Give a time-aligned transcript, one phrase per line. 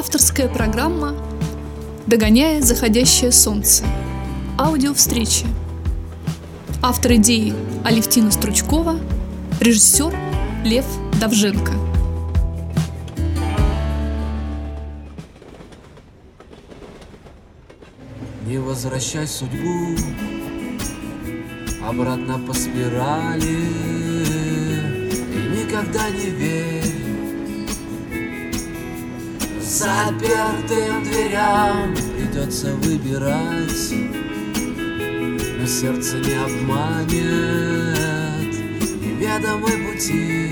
[0.00, 1.14] Авторская программа
[2.06, 3.84] «Догоняя заходящее солнце».
[4.56, 5.44] Аудиовстречи.
[6.82, 7.52] Автор идеи
[7.84, 8.98] Алевтина Стручкова,
[9.60, 10.16] режиссер
[10.64, 10.86] Лев
[11.20, 11.72] Давженко.
[18.46, 19.98] Не возвращай судьбу
[21.86, 23.68] обратно по спирали
[25.34, 26.99] И никогда не верь
[29.70, 33.92] Запертым дверям придется выбирать
[35.60, 37.14] Но сердце не обманет
[39.00, 40.50] Неведомые пути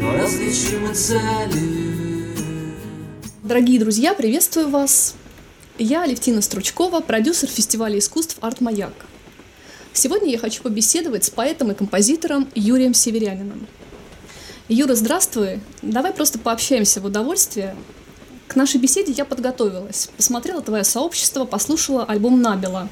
[0.00, 2.28] Но различимы цели
[3.42, 5.16] Дорогие друзья, приветствую вас!
[5.78, 8.94] Я Алевтина Стручкова, продюсер фестиваля искусств «Арт Маяк».
[9.92, 13.66] Сегодня я хочу побеседовать с поэтом и композитором Юрием Северяниным.
[14.68, 15.60] Юра, здравствуй.
[15.80, 17.76] Давай просто пообщаемся в удовольствие.
[18.48, 20.10] К нашей беседе я подготовилась.
[20.16, 22.88] Посмотрела твое сообщество, послушала альбом Набела.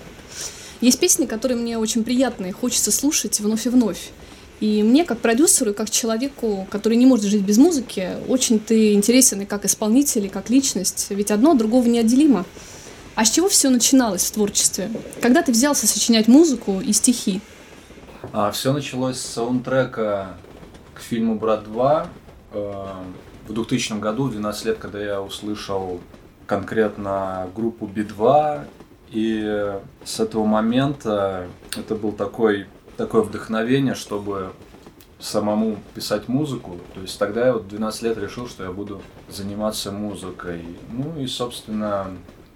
[0.80, 4.12] Есть песни, которые мне очень приятны, хочется слушать вновь и вновь.
[4.61, 9.41] И мне, как продюсеру, как человеку, который не может жить без музыки, очень ты интересен
[9.41, 11.06] и как исполнитель, и как личность.
[11.11, 12.45] Ведь одно от другого неотделимо.
[13.17, 14.92] А с чего все начиналось в творчестве?
[15.20, 17.41] Когда ты взялся сочинять музыку и стихи?
[18.33, 20.36] А, все началось с саундтрека
[21.05, 22.07] фильму «Брат 2»
[22.53, 22.85] э,
[23.49, 26.01] в 2000 году, 12 лет, когда я услышал
[26.47, 28.67] конкретно группу Би-2,
[29.11, 32.67] и с этого момента это был такой,
[32.97, 34.53] такое вдохновение, чтобы
[35.25, 36.79] самому писать музыку.
[36.95, 40.65] То есть тогда я вот 12 лет решил, что я буду заниматься музыкой.
[40.91, 42.09] Ну и, собственно,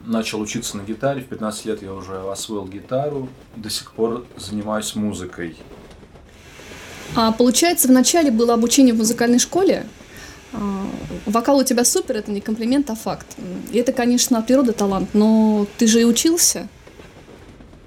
[0.04, 1.22] начал учиться на гитаре.
[1.22, 3.28] В 15 лет я уже освоил гитару.
[3.56, 5.56] До сих пор занимаюсь музыкой.
[7.14, 9.86] А получается, вначале было обучение в музыкальной школе.
[10.52, 10.86] А,
[11.26, 13.26] Вокал у тебя супер, это не комплимент, а факт.
[13.72, 16.68] И это, конечно, от природы талант, но ты же и учился.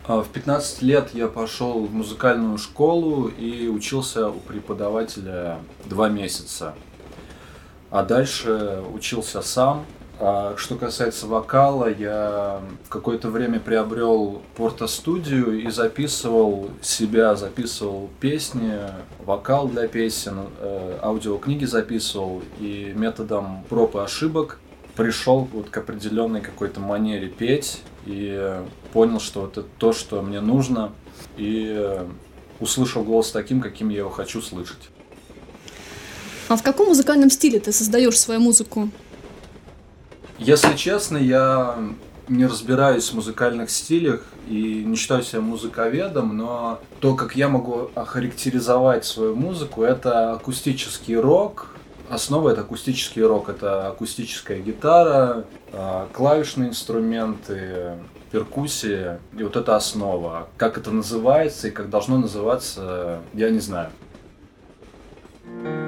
[0.05, 6.73] А В 15 лет я пошел в музыкальную школу и учился у преподавателя два месяца.
[7.89, 9.85] А дальше учился сам.
[10.23, 18.71] А что касается вокала, я в какое-то время приобрел порто-студию и записывал себя, записывал песни,
[19.25, 24.59] вокал для песен, э, аудиокниги записывал и методом проб и ошибок
[24.95, 28.61] пришел вот к определенной какой-то манере петь и
[28.93, 30.91] понял, что это то, что мне нужно,
[31.35, 31.99] и
[32.59, 34.91] услышал голос таким, каким я его хочу слышать.
[36.47, 38.91] А в каком музыкальном стиле ты создаешь свою музыку?
[40.41, 41.77] Если честно, я
[42.27, 47.91] не разбираюсь в музыкальных стилях и не считаю себя музыковедом, но то, как я могу
[47.93, 51.67] охарактеризовать свою музыку, это акустический рок.
[52.09, 57.97] Основа это акустический рок, это акустическая гитара, а, клавишные инструменты,
[58.31, 60.47] перкуссия, и вот это основа.
[60.57, 63.91] Как это называется и как должно называться, я не знаю.
[65.43, 65.80] Прочитала в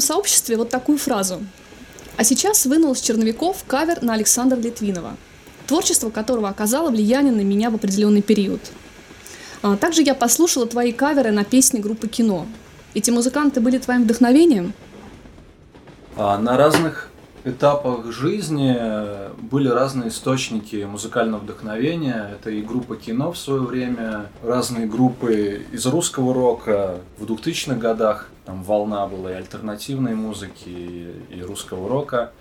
[0.00, 1.40] твоем сообществе вот такую фразу.
[2.16, 5.16] А сейчас вынул из черновиков кавер на Александра Литвинова,
[5.66, 8.60] творчество которого оказало влияние на меня в определенный период.
[9.62, 12.46] А также я послушала твои каверы на песни группы «Кино».
[12.94, 14.72] Эти музыканты были твоим вдохновением?
[16.16, 17.09] А на разных
[17.44, 18.76] этапах жизни
[19.50, 22.30] были разные источники музыкального вдохновения.
[22.32, 28.28] Это и группа кино в свое время, разные группы из русского рока в 2000-х годах.
[28.44, 32.32] Там волна была и альтернативной музыки, и русского рока.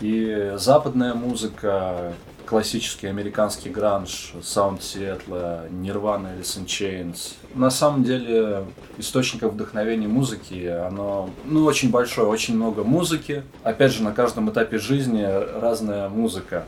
[0.00, 2.14] И западная музыка,
[2.46, 7.34] классический американский гранж, саунд Сиэтла, Alice in Chains.
[7.54, 8.64] На самом деле
[8.96, 13.44] источников вдохновения музыки, оно ну, очень большое, очень много музыки.
[13.62, 16.64] Опять же, на каждом этапе жизни разная музыка.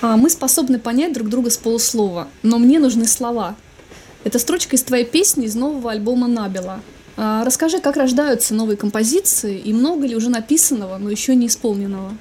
[0.00, 3.56] А мы способны понять друг друга с полуслова, но мне нужны слова.
[4.24, 6.80] Это строчка из твоей песни из нового альбома Набела.
[7.16, 12.12] А расскажи, как рождаются новые композиции и много ли уже написанного, но еще не исполненного?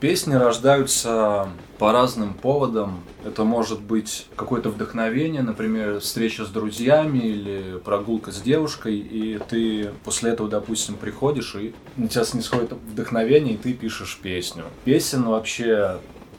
[0.00, 3.00] Песни рождаются по разным поводам.
[3.24, 9.90] Это может быть какое-то вдохновение, например, встреча с друзьями или прогулка с девушкой, и ты
[10.04, 14.64] после этого, допустим, приходишь, и на тебя снисходит вдохновение, и ты пишешь песню.
[14.84, 15.98] Песен вообще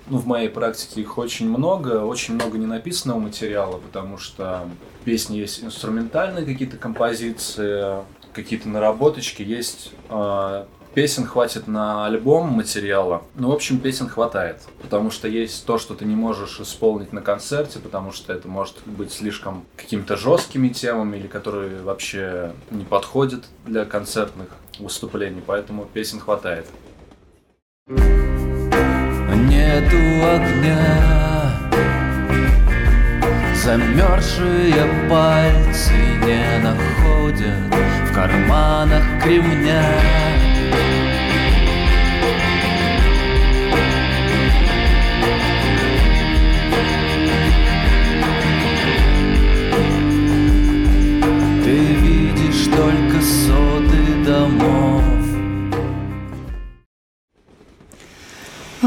[0.10, 4.68] ну, в моей практике их очень много, очень много ненаписанного материала, потому что
[5.06, 13.24] песни есть инструментальные какие-то композиции, какие-то наработочки, есть э, песен хватит на альбом материала.
[13.36, 14.62] Ну, в общем, песен хватает.
[14.82, 18.78] Потому что есть то, что ты не можешь исполнить на концерте, потому что это может
[18.86, 24.48] быть слишком какими-то жесткими темами, или которые вообще не подходят для концертных
[24.80, 25.44] выступлений.
[25.46, 26.66] Поэтому песен хватает.
[29.68, 29.98] Нету
[30.34, 31.52] огня.
[33.54, 35.94] Замерзшие пальцы
[36.26, 37.76] не находят
[38.10, 39.84] В карманах кремня.
[51.66, 54.87] Ты видишь только соты домов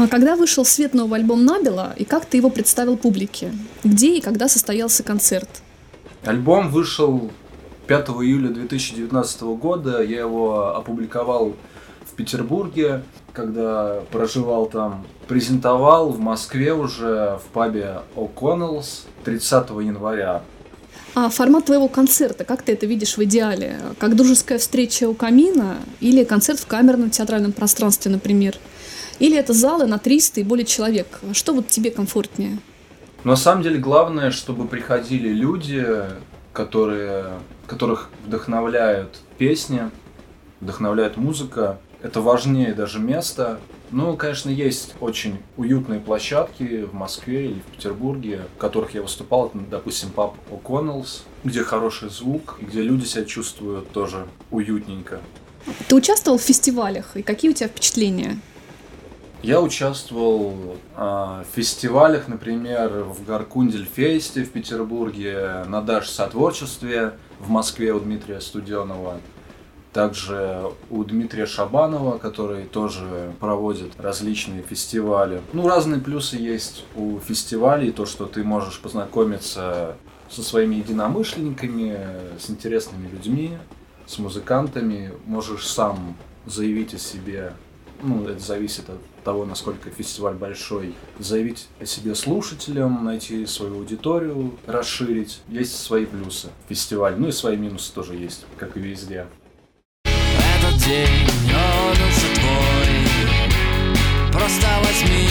[0.09, 3.51] Когда вышел свет новый альбом Набила, и как ты его представил публике?
[3.83, 5.49] Где и когда состоялся концерт?
[6.23, 7.31] Альбом вышел
[7.87, 10.01] 5 июля 2019 года.
[10.01, 11.55] Я его опубликовал
[12.09, 13.03] в Петербурге,
[13.33, 15.05] когда проживал там.
[15.27, 20.41] Презентовал в Москве уже в пабе О'Коннеллс 30 января.
[21.13, 23.79] А формат твоего концерта, как ты это видишь в идеале?
[23.99, 28.57] Как дружеская встреча у камина или концерт в камерном театральном пространстве, например?
[29.21, 31.19] Или это залы на 300 и более человек?
[31.33, 32.57] Что вот тебе комфортнее?
[33.23, 35.85] На самом деле главное, чтобы приходили люди,
[36.53, 37.25] которые,
[37.67, 39.91] которых вдохновляют песни,
[40.59, 41.79] вдохновляет музыка.
[42.01, 43.59] Это важнее даже места.
[43.91, 49.49] Ну, конечно, есть очень уютные площадки в Москве или в Петербурге, в которых я выступал.
[49.49, 55.21] Это, допустим, паб О'Коннеллс, где хороший звук, где люди себя чувствуют тоже уютненько.
[55.87, 58.39] Ты участвовал в фестивалях, и какие у тебя впечатления?
[59.43, 67.91] Я участвовал а, в фестивалях, например, в Гаркундельфесте в Петербурге, на Даш сотворчестве в Москве
[67.91, 69.19] у Дмитрия Студенова,
[69.93, 70.61] также
[70.91, 75.41] у Дмитрия Шабанова, который тоже проводит различные фестивали.
[75.53, 79.95] Ну, разные плюсы есть у фестивалей, то, что ты можешь познакомиться
[80.29, 81.97] со своими единомышленниками,
[82.39, 83.57] с интересными людьми,
[84.05, 86.15] с музыкантами, можешь сам
[86.45, 87.53] заявить о себе
[88.03, 94.53] ну, это зависит от того, насколько фестиваль большой, заявить о себе слушателям, найти свою аудиторию,
[94.65, 95.41] расширить.
[95.47, 99.27] Есть свои плюсы фестиваль, ну и свои минусы тоже есть, как и везде.
[100.05, 102.71] Этот день, он уже твой
[104.31, 105.27] Просто возьми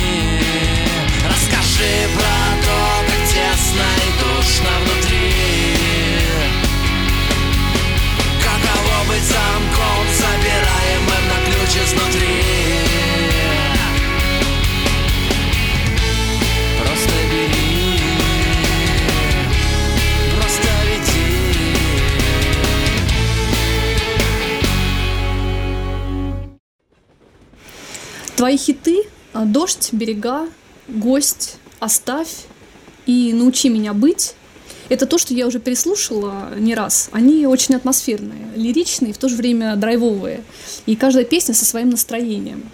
[1.27, 5.33] Расскажи про то, как тесно и душно внутри
[8.41, 11.20] Каково быть замком, забираемым
[28.37, 29.03] Твои хиты
[29.35, 30.49] «Дождь», «Берега»,
[30.89, 32.47] «Гость», «Оставь»
[33.05, 34.35] и «Научи меня быть»
[34.91, 37.11] Это то, что я уже переслушала не раз.
[37.13, 40.43] Они очень атмосферные, лиричные, в то же время драйвовые.
[40.85, 42.69] И каждая песня со своим настроением.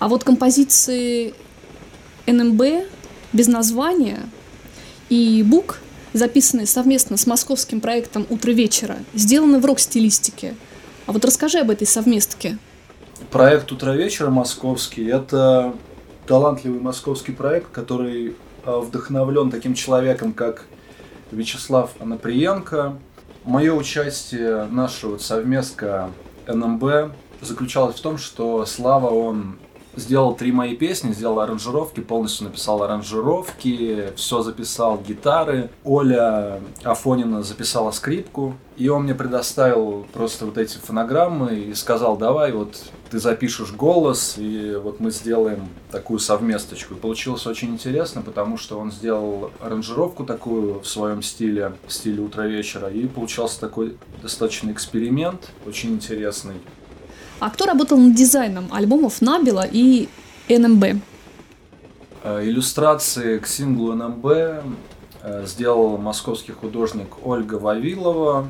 [0.00, 1.34] А вот композиции
[2.26, 2.88] НМБ
[3.32, 4.18] без названия
[5.08, 5.78] и Бук,
[6.12, 10.56] записанные совместно с московским проектом «Утро вечера», сделаны в рок-стилистике.
[11.06, 12.58] А вот расскажи об этой совместке.
[13.30, 15.74] Проект «Утро вечера» московский– это
[16.26, 18.34] талантливый московский проект, который
[18.64, 20.64] э, вдохновлен таким человеком, как
[21.36, 22.94] Вячеслав Анаприенко.
[23.44, 26.10] Мое участие, наша вот совместка
[26.46, 27.12] НМБ
[27.42, 29.58] заключалось в том, что Слава, он
[29.96, 35.70] сделал три мои песни, сделал аранжировки, полностью написал аранжировки, все записал гитары.
[35.84, 42.52] Оля Афонина записала скрипку, и он мне предоставил просто вот эти фонограммы и сказал, давай
[42.52, 46.94] вот ты запишешь голос, и вот мы сделаем такую совместочку.
[46.94, 52.22] И получилось очень интересно, потому что он сделал аранжировку такую в своем стиле, в стиле
[52.22, 56.56] утро вечера, и получался такой достаточно эксперимент, очень интересный.
[57.38, 60.08] А кто работал над дизайном альбомов Набила и
[60.48, 61.02] НМБ?
[62.24, 68.48] Э, Иллюстрации к синглу НМБ э, сделал московский художник Ольга Вавилова.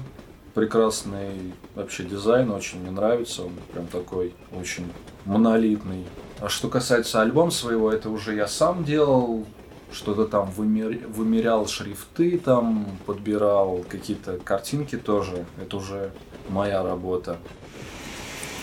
[0.56, 4.90] Прекрасный вообще дизайн, очень мне нравится, он прям такой очень
[5.26, 6.06] монолитный.
[6.40, 9.44] А что касается альбома своего, это уже я сам делал,
[9.92, 11.06] что-то там вымер...
[11.08, 15.44] вымерял шрифты, там подбирал какие-то картинки тоже.
[15.60, 16.10] Это уже
[16.48, 17.36] моя работа.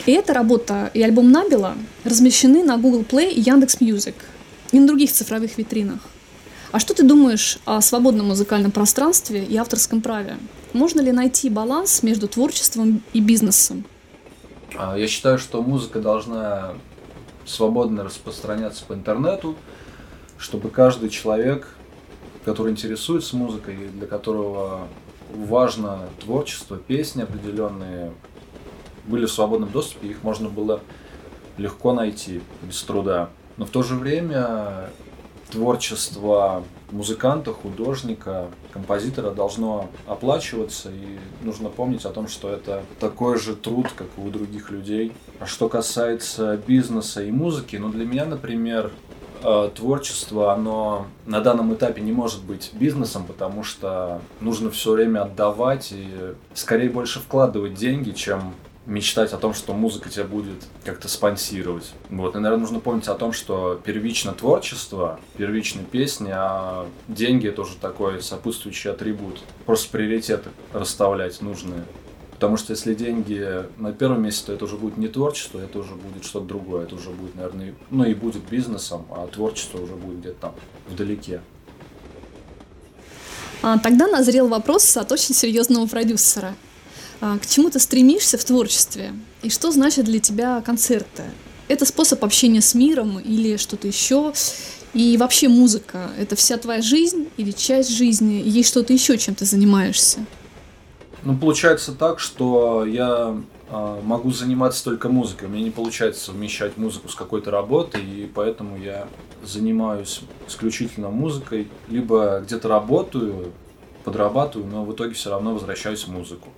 [0.07, 4.15] И эта работа и альбом Набила размещены на Google Play и Яндекс Music
[4.71, 5.99] и на других цифровых витринах.
[6.71, 10.37] А что ты думаешь о свободном музыкальном пространстве и авторском праве?
[10.73, 13.85] Можно ли найти баланс между творчеством и бизнесом?
[14.75, 16.73] А, я считаю, что музыка должна
[17.45, 19.55] свободно распространяться по интернету,
[20.39, 21.67] чтобы каждый человек,
[22.43, 24.87] который интересуется музыкой, для которого
[25.31, 28.11] важно творчество, песни определенные,
[29.05, 30.81] были в свободном доступе, их можно было
[31.57, 33.29] легко найти, без труда.
[33.57, 34.89] Но в то же время
[35.51, 36.63] творчество
[36.93, 43.87] музыканта, художника, композитора должно оплачиваться, и нужно помнить о том, что это такой же труд,
[43.95, 45.11] как и у других людей.
[45.39, 48.91] А что касается бизнеса и музыки, ну для меня, например,
[49.43, 55.23] э, творчество, оно на данном этапе не может быть бизнесом, потому что нужно все время
[55.23, 56.07] отдавать и
[56.53, 58.53] скорее больше вкладывать деньги, чем
[58.85, 61.93] мечтать о том, что музыка тебя будет как-то спонсировать.
[62.09, 62.35] Вот.
[62.35, 67.77] И, наверное, нужно помнить о том, что первично творчество, первично песни, а деньги это уже
[67.77, 69.39] такой сопутствующий атрибут.
[69.65, 71.85] Просто приоритеты расставлять нужные.
[72.31, 75.95] Потому что если деньги на первом месте, то это уже будет не творчество, это уже
[75.95, 76.83] будет что-то другое.
[76.83, 80.55] Это уже будет, наверное, ну и будет бизнесом, а творчество уже будет где-то там
[80.89, 81.41] вдалеке.
[83.61, 86.53] А, тогда назрел вопрос от очень серьезного продюсера.
[87.25, 89.13] А, к чему ты стремишься в творчестве?
[89.43, 91.23] И что значит для тебя концерты?
[91.69, 94.33] Это способ общения с миром или что-то еще?
[94.93, 98.43] И вообще музыка– это вся твоя жизнь или часть жизни?
[98.43, 100.25] Есть что-то еще, чем ты занимаешься?
[101.23, 103.37] Ну, получается так, что я
[103.69, 105.47] э, могу заниматься только музыкой.
[105.47, 109.07] Меня не получается совмещать музыку с какой-то работой, и поэтому я
[109.41, 111.69] занимаюсь исключительно музыкой.
[111.87, 113.53] Либо где-то работаю,
[114.03, 116.49] подрабатываю, но в итоге все равно возвращаюсь в музыку.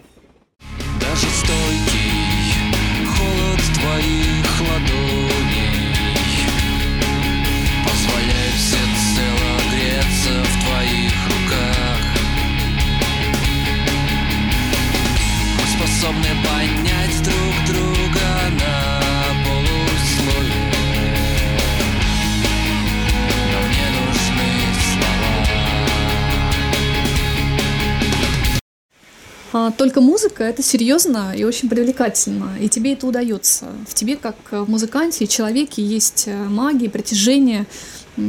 [29.77, 33.67] Только музыка это серьезно и очень привлекательно, и тебе это удается.
[33.87, 37.65] В тебе, как в музыканте и человеке, есть э, магия, притяжение,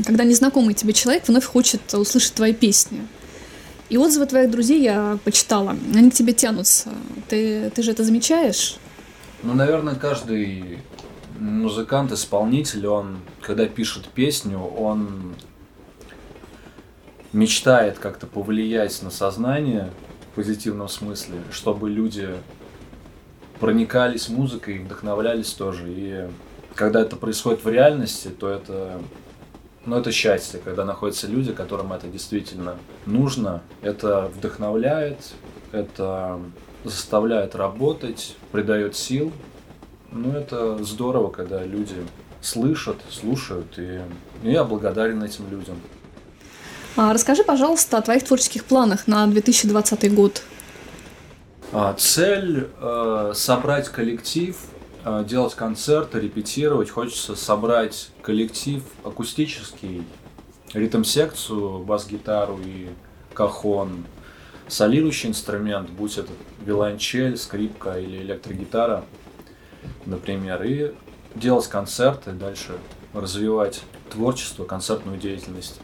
[0.05, 3.01] когда незнакомый тебе человек вновь хочет услышать твои песни.
[3.89, 6.91] И отзывы твоих друзей я почитала, они к тебе тянутся.
[7.29, 8.77] Ты, ты же это замечаешь?
[9.43, 10.79] Ну, наверное, каждый
[11.41, 15.35] музыкант, исполнитель, он, когда пишет песню, он
[17.33, 19.91] мечтает как-то повлиять на сознание
[20.37, 22.29] позитивном смысле, чтобы люди
[23.59, 25.85] проникались музыкой, вдохновлялись тоже.
[25.89, 26.29] И
[26.75, 29.01] когда это происходит в реальности, то это,
[29.87, 32.77] ну, это счастье, когда находятся люди, которым это действительно
[33.07, 33.63] нужно.
[33.81, 35.33] Это вдохновляет,
[35.73, 36.39] это
[36.85, 39.33] заставляет работать, придает сил.
[40.13, 41.97] Ну, это здорово, когда люди
[42.43, 44.01] слышат, слушают, и
[44.43, 45.77] я благодарен этим людям.
[46.99, 50.43] А, расскажи, пожалуйста, о твоих творческих планах на 2020 год.
[51.73, 54.57] А, Цель э, собрать коллектив,
[55.05, 56.89] э, делать концерты, репетировать.
[56.89, 60.05] Хочется собрать коллектив акустический,
[60.73, 62.89] ритм-секцию, бас-гитару и
[63.35, 64.07] кахон,
[64.67, 66.33] солирующий инструмент, будь это
[66.65, 69.05] виолончель, скрипка или электрогитара,
[70.07, 70.95] например, и
[71.35, 72.79] делать концерты, дальше
[73.13, 75.79] развивать творчество, концертную деятельность.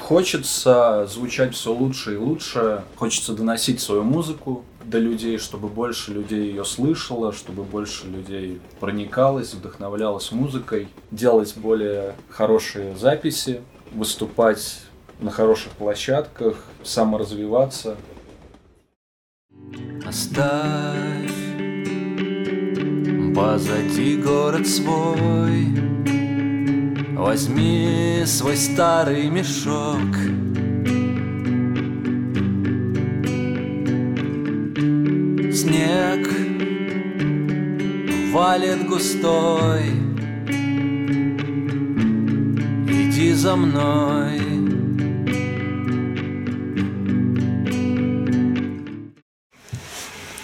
[0.00, 6.48] Хочется звучать все лучше и лучше, хочется доносить свою музыку до людей, чтобы больше людей
[6.48, 14.80] ее слышало, чтобы больше людей проникалось, вдохновлялось музыкой, делать более хорошие записи, выступать
[15.20, 17.96] на хороших площадках, саморазвиваться.
[20.06, 21.32] Оставь
[23.34, 25.66] позади город свой
[27.16, 30.14] Возьми свой старый мешок.
[35.54, 36.28] Снег
[38.32, 39.90] валит густой.
[42.88, 44.40] Иди за мной.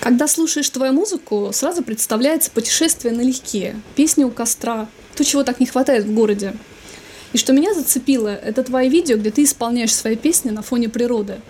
[0.00, 4.89] Когда слушаешь твою музыку, сразу представляется путешествие налегке, песни у костра,
[5.21, 6.55] то, чего так не хватает в городе.
[7.35, 11.41] И что меня зацепило, это твои видео, где ты исполняешь свои песни на фоне природы.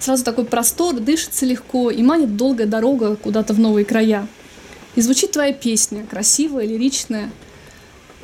[0.00, 4.26] Сразу такой простор, дышится легко и манит долгая дорога куда-то в новые края.
[4.96, 7.30] И звучит твоя песня, красивая, лиричная.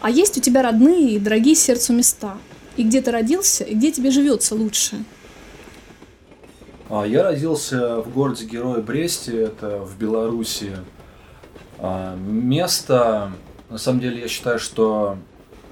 [0.01, 2.37] А есть у тебя родные и дорогие сердцу места.
[2.77, 5.05] И где ты родился, и где тебе живется лучше.
[6.89, 10.73] А, Я родился в городе Героя Бресте, это в Беларуси.
[11.79, 13.31] А, Место,
[13.71, 15.17] на самом деле, я считаю, что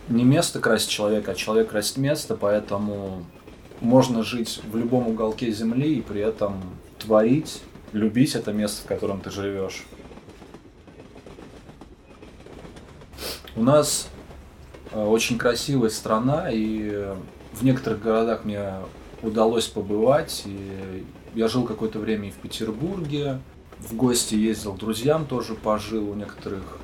[0.08, 3.24] не место красит человека, а человек красит место, поэтому
[3.80, 6.62] можно жить в любом уголке земли и при этом
[6.98, 7.60] творить,
[7.92, 9.84] любить это место, в котором ты живешь.
[13.56, 14.08] У нас
[14.92, 17.12] э, очень красивая страна, и
[17.52, 18.74] в некоторых городах мне
[19.22, 20.44] удалось побывать.
[20.46, 23.40] И я жил какое-то время и в Петербурге,
[23.80, 26.78] в гости ездил к друзьям, тоже пожил у некоторых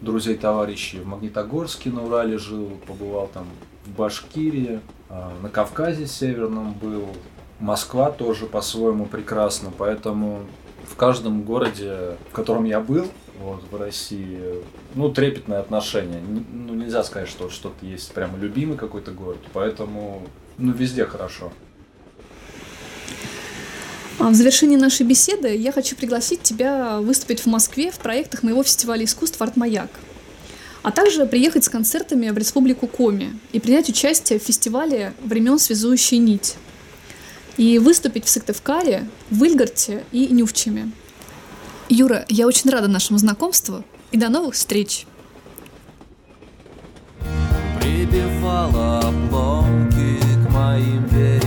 [0.00, 1.00] друзей, товарищей.
[1.00, 3.46] В Магнитогорске на Урале жил, побывал там
[3.84, 7.06] в Башкирии, а, на Кавказе северном был.
[7.58, 10.40] Москва тоже по-своему прекрасна, поэтому
[10.86, 13.06] в каждом городе, в котором я был,
[13.38, 14.62] вот, в России,
[14.94, 16.20] ну, трепетное отношение.
[16.20, 20.22] Ну, нельзя сказать, что что-то есть прямо любимый какой-то город, поэтому,
[20.56, 21.52] ну, везде хорошо.
[24.20, 28.62] А в завершении нашей беседы я хочу пригласить тебя выступить в Москве в проектах моего
[28.62, 29.88] фестиваля искусств «Арт-маяк»,
[30.82, 36.18] а также приехать с концертами в Республику Коми и принять участие в фестивале «Времен связующая
[36.18, 36.56] нить»
[37.56, 40.90] и выступить в Сыктывкаре, в и Нювчеме.
[41.88, 45.06] Юра, я очень рада нашему знакомству и до новых встреч!
[47.80, 51.39] Прибивала обломки к моим берегам